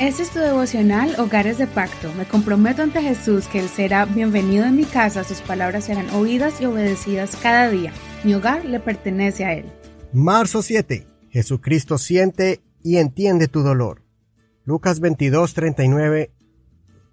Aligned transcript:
Este 0.00 0.22
es 0.22 0.30
tu 0.30 0.38
devocional 0.38 1.16
Hogares 1.18 1.58
de 1.58 1.66
Pacto. 1.66 2.14
Me 2.14 2.24
comprometo 2.24 2.82
ante 2.82 3.02
Jesús 3.02 3.48
que 3.48 3.58
Él 3.58 3.68
será 3.68 4.04
bienvenido 4.04 4.64
en 4.64 4.76
mi 4.76 4.84
casa, 4.84 5.24
sus 5.24 5.40
palabras 5.40 5.86
serán 5.86 6.08
oídas 6.10 6.60
y 6.60 6.66
obedecidas 6.66 7.34
cada 7.34 7.68
día. 7.68 7.92
Mi 8.22 8.32
hogar 8.32 8.64
le 8.64 8.78
pertenece 8.78 9.44
a 9.44 9.54
Él. 9.54 9.64
Marzo 10.12 10.62
7. 10.62 11.04
Jesucristo 11.30 11.98
siente 11.98 12.60
y 12.80 12.98
entiende 12.98 13.48
tu 13.48 13.62
dolor. 13.62 14.04
Lucas 14.64 15.00
22, 15.00 15.52
39. 15.54 16.30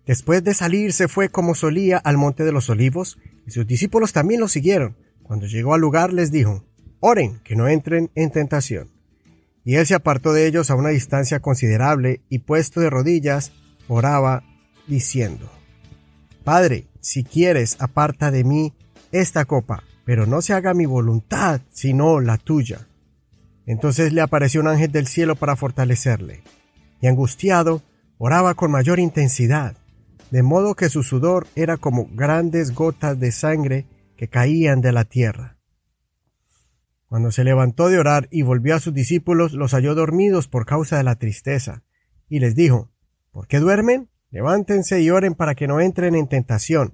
Después 0.06 0.44
de 0.44 0.54
salir 0.54 0.94
se 0.94 1.08
fue 1.08 1.30
como 1.30 1.56
solía 1.56 1.98
al 1.98 2.18
monte 2.18 2.44
de 2.44 2.52
los 2.52 2.70
olivos 2.70 3.18
y 3.48 3.52
sus 3.52 3.66
discípulos 3.66 4.14
también 4.14 4.42
lo 4.42 4.48
siguieron. 4.48 4.96
Cuando 5.24 5.48
llegó 5.48 5.74
al 5.74 5.82
lugar 5.82 6.14
les 6.14 6.32
dijo, 6.32 6.64
oren 7.00 7.40
que 7.44 7.56
no 7.56 7.68
entren 7.68 8.12
en 8.14 8.30
tentación. 8.30 8.95
Y 9.66 9.76
él 9.76 9.88
se 9.88 9.96
apartó 9.96 10.32
de 10.32 10.46
ellos 10.46 10.70
a 10.70 10.76
una 10.76 10.90
distancia 10.90 11.40
considerable 11.40 12.22
y 12.30 12.40
puesto 12.40 12.80
de 12.80 12.92
rodillas, 12.92 13.52
oraba, 13.88 14.44
diciendo, 14.88 15.52
Padre, 16.44 16.88
si 17.02 17.24
quieres, 17.24 17.76
aparta 17.80 18.30
de 18.30 18.44
mí 18.44 18.74
esta 19.12 19.46
copa, 19.46 19.84
pero 20.06 20.28
no 20.28 20.44
se 20.44 20.54
haga 20.54 20.76
mi 20.76 20.86
voluntad, 20.86 21.62
sino 21.74 22.20
la 22.22 22.38
tuya. 22.38 22.88
Entonces 23.66 24.14
le 24.14 24.22
apareció 24.22 24.62
un 24.62 24.68
ángel 24.68 24.92
del 24.92 25.08
cielo 25.08 25.36
para 25.36 25.56
fortalecerle, 25.56 26.44
y 27.02 27.08
angustiado, 27.08 27.82
oraba 28.20 28.54
con 28.54 28.70
mayor 28.70 29.00
intensidad, 29.00 29.76
de 30.30 30.44
modo 30.44 30.76
que 30.76 30.90
su 30.90 31.02
sudor 31.02 31.48
era 31.56 31.78
como 31.78 32.08
grandes 32.14 32.74
gotas 32.76 33.20
de 33.20 33.32
sangre 33.32 33.88
que 34.16 34.28
caían 34.28 34.82
de 34.82 34.92
la 34.92 35.06
tierra. 35.06 35.55
Cuando 37.08 37.32
se 37.32 37.44
levantó 37.44 37.90
de 37.90 38.00
orar 38.00 38.28
y 38.32 38.42
volvió 38.42 38.76
a 38.76 38.80
sus 38.80 38.94
discípulos, 38.94 39.54
los 39.54 39.74
halló 39.74 39.96
dormidos 39.96 40.48
por 40.48 40.66
causa 40.66 40.98
de 40.98 41.04
la 41.04 41.16
tristeza, 41.16 41.84
y 42.28 42.40
les 42.40 42.56
dijo, 42.56 42.92
¿Por 43.32 43.48
qué 43.48 43.60
duermen? 43.60 44.10
Levántense 44.32 45.02
y 45.02 45.10
oren 45.10 45.36
para 45.36 45.56
que 45.56 45.68
no 45.68 45.82
entren 45.82 46.16
en 46.16 46.28
tentación. 46.28 46.94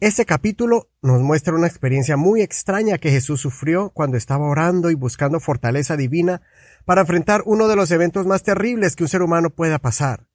Este 0.00 0.24
capítulo 0.24 0.90
nos 1.02 1.22
muestra 1.22 1.54
una 1.54 1.66
experiencia 1.66 2.16
muy 2.16 2.40
extraña 2.40 2.98
que 2.98 3.10
Jesús 3.10 3.40
sufrió 3.40 3.90
cuando 3.90 4.16
estaba 4.16 4.46
orando 4.46 4.90
y 4.90 4.94
buscando 4.94 5.40
fortaleza 5.40 5.96
divina 5.96 6.42
para 6.84 7.00
enfrentar 7.00 7.42
uno 7.46 7.66
de 7.66 7.74
los 7.74 7.90
eventos 7.90 8.26
más 8.26 8.44
terribles 8.44 8.94
que 8.94 9.02
un 9.02 9.08
ser 9.08 9.22
humano 9.22 9.50
pueda 9.50 9.78
pasar. 9.78 10.28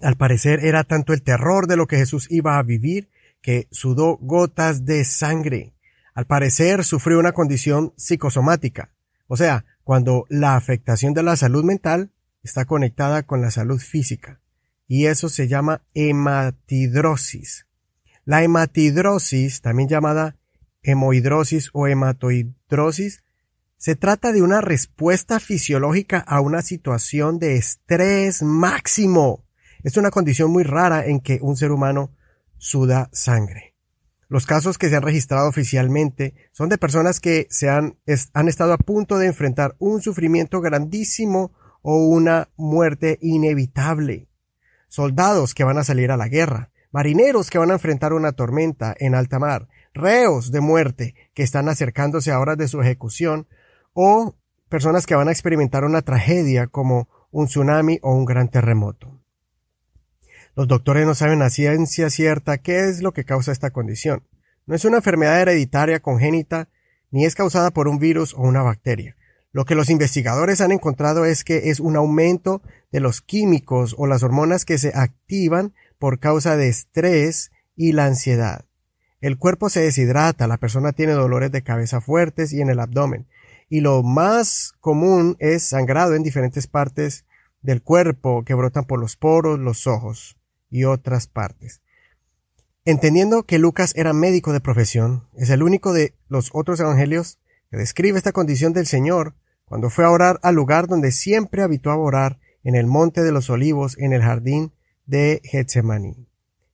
Al 0.00 0.16
parecer 0.16 0.64
era 0.64 0.84
tanto 0.84 1.12
el 1.12 1.22
terror 1.22 1.66
de 1.66 1.76
lo 1.76 1.86
que 1.86 1.96
Jesús 1.96 2.26
iba 2.30 2.58
a 2.58 2.62
vivir 2.62 3.10
que 3.40 3.66
sudó 3.70 4.18
gotas 4.20 4.84
de 4.84 5.04
sangre. 5.04 5.74
Al 6.18 6.26
parecer 6.26 6.84
sufrió 6.84 7.20
una 7.20 7.30
condición 7.30 7.94
psicosomática, 7.96 8.90
o 9.28 9.36
sea, 9.36 9.66
cuando 9.84 10.26
la 10.28 10.56
afectación 10.56 11.14
de 11.14 11.22
la 11.22 11.36
salud 11.36 11.62
mental 11.62 12.10
está 12.42 12.64
conectada 12.64 13.22
con 13.22 13.40
la 13.40 13.52
salud 13.52 13.78
física, 13.78 14.40
y 14.88 15.06
eso 15.06 15.28
se 15.28 15.46
llama 15.46 15.82
hematidrosis. 15.94 17.68
La 18.24 18.42
hematidrosis, 18.42 19.60
también 19.60 19.88
llamada 19.88 20.34
hemohidrosis 20.82 21.70
o 21.72 21.86
hematohidrosis, 21.86 23.22
se 23.76 23.94
trata 23.94 24.32
de 24.32 24.42
una 24.42 24.60
respuesta 24.60 25.38
fisiológica 25.38 26.18
a 26.18 26.40
una 26.40 26.62
situación 26.62 27.38
de 27.38 27.54
estrés 27.54 28.42
máximo. 28.42 29.44
Es 29.84 29.96
una 29.96 30.10
condición 30.10 30.50
muy 30.50 30.64
rara 30.64 31.06
en 31.06 31.20
que 31.20 31.38
un 31.40 31.56
ser 31.56 31.70
humano 31.70 32.10
suda 32.56 33.08
sangre. 33.12 33.67
Los 34.28 34.44
casos 34.44 34.76
que 34.76 34.90
se 34.90 34.96
han 34.96 35.02
registrado 35.02 35.48
oficialmente 35.48 36.34
son 36.52 36.68
de 36.68 36.76
personas 36.76 37.18
que 37.18 37.46
se 37.48 37.70
han, 37.70 37.96
han 38.34 38.48
estado 38.48 38.74
a 38.74 38.78
punto 38.78 39.16
de 39.16 39.26
enfrentar 39.26 39.74
un 39.78 40.02
sufrimiento 40.02 40.60
grandísimo 40.60 41.52
o 41.80 41.96
una 42.06 42.50
muerte 42.56 43.18
inevitable. 43.22 44.28
Soldados 44.88 45.54
que 45.54 45.64
van 45.64 45.78
a 45.78 45.84
salir 45.84 46.10
a 46.10 46.18
la 46.18 46.28
guerra, 46.28 46.70
marineros 46.92 47.48
que 47.48 47.58
van 47.58 47.70
a 47.70 47.74
enfrentar 47.74 48.12
una 48.12 48.32
tormenta 48.32 48.94
en 48.98 49.14
alta 49.14 49.38
mar, 49.38 49.68
reos 49.94 50.52
de 50.52 50.60
muerte 50.60 51.14
que 51.32 51.42
están 51.42 51.70
acercándose 51.70 52.30
a 52.30 52.38
horas 52.38 52.58
de 52.58 52.68
su 52.68 52.82
ejecución, 52.82 53.46
o 53.94 54.34
personas 54.68 55.06
que 55.06 55.14
van 55.14 55.28
a 55.28 55.32
experimentar 55.32 55.84
una 55.84 56.02
tragedia 56.02 56.66
como 56.66 57.08
un 57.30 57.46
tsunami 57.46 57.98
o 58.02 58.14
un 58.14 58.26
gran 58.26 58.48
terremoto. 58.48 59.20
Los 60.58 60.66
doctores 60.66 61.06
no 61.06 61.14
saben 61.14 61.40
a 61.42 61.50
ciencia 61.50 62.10
cierta 62.10 62.58
qué 62.58 62.88
es 62.88 63.00
lo 63.00 63.12
que 63.12 63.22
causa 63.22 63.52
esta 63.52 63.70
condición. 63.70 64.24
No 64.66 64.74
es 64.74 64.84
una 64.84 64.96
enfermedad 64.96 65.40
hereditaria 65.40 66.00
congénita, 66.00 66.68
ni 67.12 67.24
es 67.24 67.36
causada 67.36 67.70
por 67.70 67.86
un 67.86 68.00
virus 68.00 68.34
o 68.34 68.40
una 68.40 68.62
bacteria. 68.62 69.14
Lo 69.52 69.64
que 69.64 69.76
los 69.76 69.88
investigadores 69.88 70.60
han 70.60 70.72
encontrado 70.72 71.24
es 71.26 71.44
que 71.44 71.70
es 71.70 71.78
un 71.78 71.94
aumento 71.94 72.60
de 72.90 72.98
los 72.98 73.20
químicos 73.20 73.94
o 73.98 74.08
las 74.08 74.24
hormonas 74.24 74.64
que 74.64 74.78
se 74.78 74.90
activan 74.96 75.74
por 75.96 76.18
causa 76.18 76.56
de 76.56 76.66
estrés 76.66 77.52
y 77.76 77.92
la 77.92 78.06
ansiedad. 78.06 78.64
El 79.20 79.38
cuerpo 79.38 79.70
se 79.70 79.82
deshidrata, 79.82 80.48
la 80.48 80.56
persona 80.56 80.90
tiene 80.90 81.12
dolores 81.12 81.52
de 81.52 81.62
cabeza 81.62 82.00
fuertes 82.00 82.52
y 82.52 82.62
en 82.62 82.68
el 82.68 82.80
abdomen. 82.80 83.28
Y 83.68 83.80
lo 83.80 84.02
más 84.02 84.72
común 84.80 85.36
es 85.38 85.62
sangrado 85.62 86.16
en 86.16 86.24
diferentes 86.24 86.66
partes 86.66 87.26
del 87.62 87.80
cuerpo 87.80 88.42
que 88.44 88.54
brotan 88.54 88.86
por 88.86 88.98
los 88.98 89.14
poros, 89.16 89.60
los 89.60 89.86
ojos 89.86 90.34
y 90.70 90.84
otras 90.84 91.26
partes. 91.26 91.82
Entendiendo 92.84 93.44
que 93.44 93.58
Lucas 93.58 93.92
era 93.96 94.12
médico 94.12 94.52
de 94.52 94.60
profesión, 94.60 95.24
es 95.36 95.50
el 95.50 95.62
único 95.62 95.92
de 95.92 96.14
los 96.28 96.50
otros 96.54 96.80
evangelios 96.80 97.38
que 97.70 97.76
describe 97.76 98.16
esta 98.16 98.32
condición 98.32 98.72
del 98.72 98.86
Señor 98.86 99.34
cuando 99.66 99.90
fue 99.90 100.04
a 100.04 100.10
orar 100.10 100.40
al 100.42 100.54
lugar 100.54 100.86
donde 100.86 101.12
siempre 101.12 101.62
habituaba 101.62 102.02
orar, 102.02 102.40
en 102.64 102.74
el 102.74 102.86
monte 102.86 103.22
de 103.22 103.32
los 103.32 103.50
olivos, 103.50 103.96
en 103.98 104.12
el 104.12 104.22
jardín 104.22 104.72
de 105.06 105.40
Getsemaní. 105.44 106.26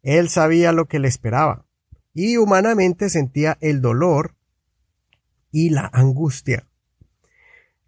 Él 0.03 0.29
sabía 0.29 0.73
lo 0.73 0.87
que 0.87 0.99
le 0.99 1.09
esperaba, 1.09 1.67
y 2.13 2.37
humanamente 2.37 3.11
sentía 3.11 3.59
el 3.61 3.81
dolor 3.81 4.35
y 5.51 5.71
la 5.71 5.91
angustia. 5.93 6.67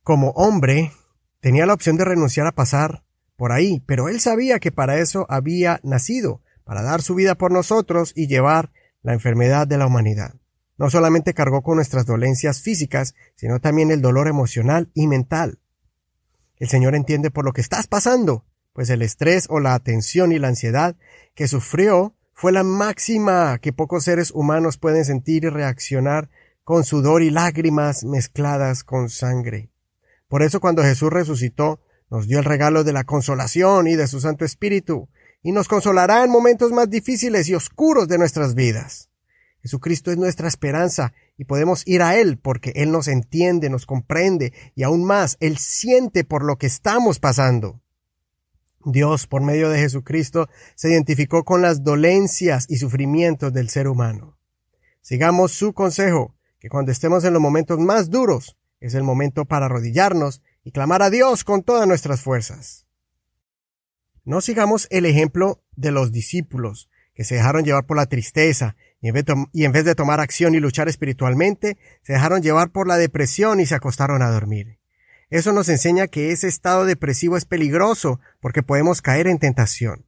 Como 0.02 0.30
hombre, 0.30 0.92
tenía 1.40 1.66
la 1.66 1.74
opción 1.74 1.96
de 1.96 2.04
renunciar 2.04 2.46
a 2.46 2.52
pasar 2.52 3.02
por 3.36 3.52
ahí, 3.52 3.82
pero 3.86 4.08
él 4.08 4.20
sabía 4.20 4.58
que 4.58 4.72
para 4.72 4.98
eso 4.98 5.26
había 5.28 5.80
nacido, 5.82 6.42
para 6.64 6.82
dar 6.82 7.02
su 7.02 7.14
vida 7.14 7.36
por 7.36 7.52
nosotros 7.52 8.12
y 8.16 8.26
llevar 8.26 8.72
la 9.02 9.12
enfermedad 9.12 9.66
de 9.66 9.78
la 9.78 9.86
humanidad. 9.86 10.34
No 10.78 10.90
solamente 10.90 11.34
cargó 11.34 11.62
con 11.62 11.76
nuestras 11.76 12.06
dolencias 12.06 12.60
físicas, 12.60 13.14
sino 13.34 13.60
también 13.60 13.90
el 13.90 14.02
dolor 14.02 14.28
emocional 14.28 14.90
y 14.94 15.06
mental. 15.06 15.58
El 16.56 16.68
Señor 16.68 16.94
entiende 16.94 17.30
por 17.30 17.44
lo 17.44 17.52
que 17.52 17.60
estás 17.60 17.86
pasando, 17.86 18.44
pues 18.72 18.90
el 18.90 19.02
estrés 19.02 19.46
o 19.48 19.60
la 19.60 19.74
atención 19.74 20.32
y 20.32 20.38
la 20.38 20.48
ansiedad 20.48 20.96
que 21.34 21.48
sufrió 21.48 22.14
fue 22.32 22.52
la 22.52 22.62
máxima 22.62 23.58
que 23.58 23.72
pocos 23.72 24.04
seres 24.04 24.30
humanos 24.30 24.76
pueden 24.76 25.04
sentir 25.04 25.44
y 25.44 25.48
reaccionar 25.48 26.28
con 26.64 26.84
sudor 26.84 27.22
y 27.22 27.30
lágrimas 27.30 28.04
mezcladas 28.04 28.84
con 28.84 29.08
sangre. 29.08 29.70
Por 30.28 30.42
eso 30.42 30.60
cuando 30.60 30.82
Jesús 30.82 31.10
resucitó, 31.10 31.80
nos 32.10 32.26
dio 32.28 32.38
el 32.38 32.44
regalo 32.44 32.84
de 32.84 32.92
la 32.92 33.04
consolación 33.04 33.86
y 33.86 33.96
de 33.96 34.06
su 34.06 34.20
Santo 34.20 34.44
Espíritu, 34.44 35.08
y 35.42 35.52
nos 35.52 35.68
consolará 35.68 36.24
en 36.24 36.30
momentos 36.30 36.72
más 36.72 36.90
difíciles 36.90 37.48
y 37.48 37.54
oscuros 37.54 38.08
de 38.08 38.18
nuestras 38.18 38.54
vidas. 38.54 39.10
Jesucristo 39.62 40.10
es 40.12 40.16
nuestra 40.16 40.48
esperanza 40.48 41.12
y 41.36 41.44
podemos 41.44 41.82
ir 41.86 42.02
a 42.02 42.16
Él 42.16 42.38
porque 42.38 42.72
Él 42.76 42.92
nos 42.92 43.08
entiende, 43.08 43.68
nos 43.68 43.84
comprende 43.84 44.52
y 44.74 44.84
aún 44.84 45.04
más, 45.04 45.36
Él 45.40 45.58
siente 45.58 46.24
por 46.24 46.44
lo 46.44 46.56
que 46.56 46.66
estamos 46.66 47.18
pasando. 47.18 47.80
Dios, 48.84 49.26
por 49.26 49.42
medio 49.42 49.68
de 49.68 49.80
Jesucristo, 49.80 50.48
se 50.76 50.90
identificó 50.90 51.44
con 51.44 51.62
las 51.62 51.82
dolencias 51.82 52.66
y 52.68 52.76
sufrimientos 52.76 53.52
del 53.52 53.68
ser 53.68 53.88
humano. 53.88 54.38
Sigamos 55.00 55.52
su 55.52 55.72
consejo, 55.72 56.36
que 56.60 56.68
cuando 56.68 56.92
estemos 56.92 57.24
en 57.24 57.32
los 57.32 57.42
momentos 57.42 57.80
más 57.80 58.10
duros, 58.10 58.56
es 58.78 58.94
el 58.94 59.02
momento 59.02 59.44
para 59.44 59.66
arrodillarnos 59.66 60.42
y 60.66 60.72
clamar 60.72 61.00
a 61.00 61.10
Dios 61.10 61.44
con 61.44 61.62
todas 61.62 61.86
nuestras 61.86 62.22
fuerzas. 62.22 62.86
No 64.24 64.40
sigamos 64.40 64.88
el 64.90 65.06
ejemplo 65.06 65.62
de 65.76 65.92
los 65.92 66.10
discípulos, 66.10 66.90
que 67.14 67.22
se 67.22 67.36
dejaron 67.36 67.64
llevar 67.64 67.86
por 67.86 67.96
la 67.96 68.06
tristeza 68.06 68.74
y 69.00 69.06
en, 69.06 69.72
vez 69.72 69.84
de 69.84 69.94
tomar 69.94 70.18
acción 70.18 70.56
y 70.56 70.58
luchar 70.58 70.88
espiritualmente, 70.88 71.78
se 72.02 72.14
dejaron 72.14 72.42
llevar 72.42 72.70
por 72.70 72.88
la 72.88 72.96
depresión 72.96 73.60
y 73.60 73.66
se 73.66 73.76
acostaron 73.76 74.22
a 74.22 74.30
dormir. 74.30 74.80
Eso 75.30 75.52
nos 75.52 75.68
enseña 75.68 76.08
que 76.08 76.32
ese 76.32 76.48
estado 76.48 76.84
depresivo 76.84 77.36
es 77.36 77.44
peligroso 77.44 78.18
porque 78.40 78.64
podemos 78.64 79.02
caer 79.02 79.28
en 79.28 79.38
tentación. 79.38 80.04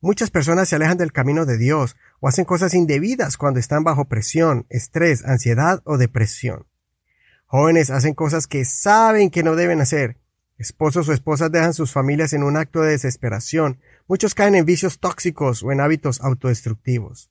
Muchas 0.00 0.32
personas 0.32 0.68
se 0.68 0.74
alejan 0.74 0.98
del 0.98 1.12
camino 1.12 1.46
de 1.46 1.56
Dios 1.56 1.94
o 2.18 2.26
hacen 2.26 2.44
cosas 2.44 2.74
indebidas 2.74 3.36
cuando 3.36 3.60
están 3.60 3.84
bajo 3.84 4.06
presión, 4.06 4.66
estrés, 4.70 5.24
ansiedad 5.24 5.82
o 5.84 5.98
depresión. 5.98 6.66
Jóvenes 7.50 7.88
hacen 7.88 8.12
cosas 8.12 8.46
que 8.46 8.66
saben 8.66 9.30
que 9.30 9.42
no 9.42 9.56
deben 9.56 9.80
hacer. 9.80 10.18
Esposos 10.58 11.08
o 11.08 11.14
esposas 11.14 11.50
dejan 11.50 11.72
sus 11.72 11.92
familias 11.92 12.34
en 12.34 12.42
un 12.42 12.58
acto 12.58 12.82
de 12.82 12.90
desesperación. 12.90 13.80
Muchos 14.06 14.34
caen 14.34 14.54
en 14.54 14.66
vicios 14.66 14.98
tóxicos 14.98 15.62
o 15.62 15.72
en 15.72 15.80
hábitos 15.80 16.20
autodestructivos. 16.20 17.30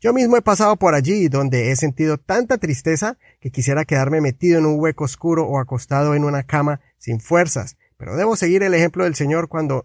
Yo 0.00 0.14
mismo 0.14 0.38
he 0.38 0.42
pasado 0.42 0.76
por 0.76 0.94
allí 0.94 1.28
donde 1.28 1.70
he 1.70 1.76
sentido 1.76 2.16
tanta 2.16 2.56
tristeza 2.56 3.18
que 3.40 3.50
quisiera 3.50 3.84
quedarme 3.84 4.22
metido 4.22 4.58
en 4.58 4.64
un 4.64 4.80
hueco 4.80 5.04
oscuro 5.04 5.46
o 5.46 5.58
acostado 5.58 6.14
en 6.14 6.24
una 6.24 6.44
cama 6.44 6.80
sin 6.96 7.20
fuerzas, 7.20 7.76
pero 7.98 8.16
debo 8.16 8.36
seguir 8.36 8.62
el 8.62 8.72
ejemplo 8.72 9.04
del 9.04 9.16
Señor 9.16 9.48
cuando 9.48 9.84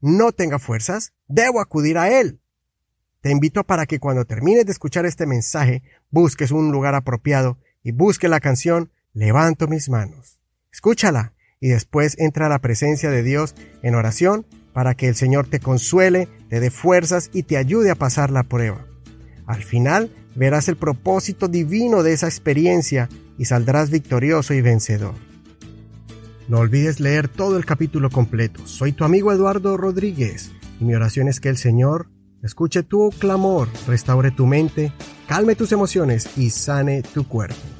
no 0.00 0.32
tenga 0.32 0.58
fuerzas, 0.58 1.12
debo 1.28 1.60
acudir 1.60 1.98
a 1.98 2.10
Él. 2.20 2.40
Te 3.20 3.30
invito 3.30 3.62
para 3.62 3.86
que 3.86 4.00
cuando 4.00 4.24
termines 4.24 4.66
de 4.66 4.72
escuchar 4.72 5.06
este 5.06 5.26
mensaje, 5.26 5.84
busques 6.10 6.50
un 6.50 6.72
lugar 6.72 6.96
apropiado 6.96 7.58
y 7.84 7.92
busque 7.92 8.26
la 8.26 8.40
canción 8.40 8.90
Levanto 9.12 9.66
mis 9.66 9.88
manos. 9.88 10.40
Escúchala 10.72 11.34
y 11.58 11.68
después 11.68 12.16
entra 12.18 12.46
a 12.46 12.48
la 12.48 12.60
presencia 12.60 13.10
de 13.10 13.24
Dios 13.24 13.54
en 13.82 13.96
oración 13.96 14.46
para 14.72 14.94
que 14.94 15.08
el 15.08 15.16
Señor 15.16 15.48
te 15.48 15.58
consuele, 15.58 16.28
te 16.48 16.60
dé 16.60 16.70
fuerzas 16.70 17.28
y 17.32 17.42
te 17.42 17.56
ayude 17.56 17.90
a 17.90 17.96
pasar 17.96 18.30
la 18.30 18.44
prueba. 18.44 18.86
Al 19.46 19.64
final 19.64 20.14
verás 20.36 20.68
el 20.68 20.76
propósito 20.76 21.48
divino 21.48 22.04
de 22.04 22.12
esa 22.12 22.28
experiencia 22.28 23.08
y 23.36 23.46
saldrás 23.46 23.90
victorioso 23.90 24.54
y 24.54 24.60
vencedor. 24.60 25.14
No 26.46 26.58
olvides 26.58 27.00
leer 27.00 27.28
todo 27.28 27.56
el 27.56 27.64
capítulo 27.64 28.10
completo. 28.10 28.66
Soy 28.66 28.92
tu 28.92 29.04
amigo 29.04 29.32
Eduardo 29.32 29.76
Rodríguez 29.76 30.52
y 30.80 30.84
mi 30.84 30.94
oración 30.94 31.26
es 31.26 31.40
que 31.40 31.48
el 31.48 31.56
Señor 31.56 32.08
escuche 32.44 32.84
tu 32.84 33.10
clamor, 33.10 33.68
restaure 33.88 34.30
tu 34.30 34.46
mente, 34.46 34.92
calme 35.26 35.56
tus 35.56 35.72
emociones 35.72 36.28
y 36.36 36.50
sane 36.50 37.02
tu 37.02 37.26
cuerpo. 37.26 37.79